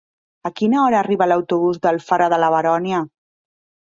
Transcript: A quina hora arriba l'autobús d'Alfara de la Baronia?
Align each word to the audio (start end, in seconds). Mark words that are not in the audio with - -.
A 0.49 0.51
quina 0.59 0.77
hora 0.83 0.97
arriba 1.01 1.27
l'autobús 1.31 1.77
d'Alfara 1.83 2.31
de 2.35 2.39
la 2.45 2.49
Baronia? 2.57 3.03